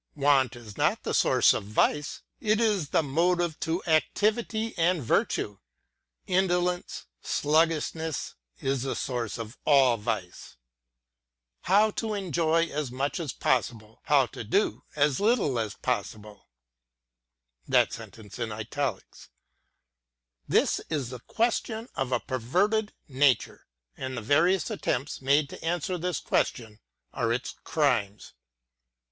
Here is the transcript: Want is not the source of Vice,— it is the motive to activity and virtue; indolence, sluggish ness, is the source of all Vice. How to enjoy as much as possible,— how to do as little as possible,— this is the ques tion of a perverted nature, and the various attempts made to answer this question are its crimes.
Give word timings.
Want 0.15 0.55
is 0.55 0.77
not 0.79 1.03
the 1.03 1.13
source 1.13 1.53
of 1.53 1.63
Vice,— 1.63 2.23
it 2.51 2.59
is 2.59 2.89
the 2.89 3.03
motive 3.03 3.59
to 3.59 3.83
activity 3.83 4.73
and 4.75 4.99
virtue; 4.99 5.59
indolence, 6.25 7.05
sluggish 7.21 7.93
ness, 7.93 8.33
is 8.59 8.81
the 8.81 8.95
source 8.95 9.37
of 9.37 9.59
all 9.63 9.97
Vice. 9.97 10.57
How 11.65 11.91
to 11.91 12.15
enjoy 12.15 12.65
as 12.65 12.91
much 12.91 13.19
as 13.19 13.31
possible,— 13.31 14.01
how 14.05 14.25
to 14.25 14.43
do 14.43 14.83
as 14.95 15.19
little 15.19 15.59
as 15.59 15.75
possible,— 15.75 16.49
this 17.67 17.99
is 20.89 21.09
the 21.09 21.21
ques 21.27 21.61
tion 21.63 21.89
of 21.93 22.11
a 22.11 22.19
perverted 22.19 22.91
nature, 23.07 23.67
and 23.95 24.17
the 24.17 24.21
various 24.23 24.71
attempts 24.71 25.21
made 25.21 25.47
to 25.51 25.63
answer 25.63 25.95
this 25.99 26.19
question 26.19 26.79
are 27.13 27.31
its 27.31 27.53
crimes. 27.63 28.33